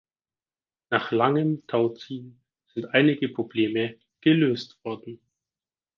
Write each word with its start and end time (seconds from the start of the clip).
Nach 0.89 1.11
langem 1.11 1.67
Tauziehen 1.67 2.41
sind 2.73 2.87
einige 2.87 3.29
Probleme 3.29 3.99
gelöst 4.21 4.79
worden. 4.83 5.21